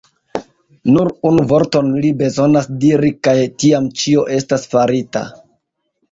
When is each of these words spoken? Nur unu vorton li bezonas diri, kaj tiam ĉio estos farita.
Nur 0.93 1.09
unu 1.31 1.41
vorton 1.49 1.91
li 2.05 2.09
bezonas 2.21 2.69
diri, 2.83 3.11
kaj 3.27 3.35
tiam 3.65 3.91
ĉio 4.01 4.23
estos 4.39 4.65
farita. 4.71 5.23